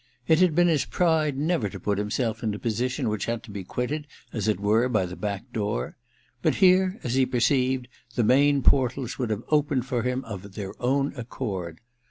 It 0.27 0.39
had 0.39 0.55
been 0.55 0.67
his 0.67 0.83
pride 0.85 1.37
never 1.37 1.69
to 1.69 1.79
put 1.79 1.99
himself 1.99 2.41
in 2.41 2.55
a 2.55 2.57
position 2.57 3.07
which 3.07 3.27
had 3.27 3.43
to 3.43 3.51
be 3.51 3.63
quitted, 3.63 4.07
as 4.33 4.47
it 4.47 4.59
were, 4.59 4.89
by 4.89 5.05
the 5.05 5.15
back 5.15 5.53
door; 5.53 5.95
but 6.41 6.55
here, 6.55 6.99
as 7.03 7.13
he 7.13 7.27
perceived, 7.27 7.87
the 8.15 8.23
main 8.23 8.63
portals 8.63 9.19
would 9.19 9.29
have 9.29 9.43
opened 9.49 9.85
for 9.85 10.01
him 10.01 10.25
of 10.25 10.55
their 10.55 10.73
own 10.81 11.13
accord. 11.15 11.81